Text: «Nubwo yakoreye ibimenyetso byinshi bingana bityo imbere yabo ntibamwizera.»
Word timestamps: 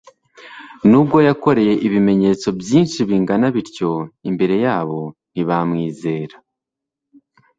«Nubwo 0.89 1.17
yakoreye 1.27 1.73
ibimenyetso 1.87 2.47
byinshi 2.59 2.97
bingana 3.09 3.47
bityo 3.55 3.89
imbere 4.29 4.55
yabo 4.65 4.99
ntibamwizera.» 5.31 6.35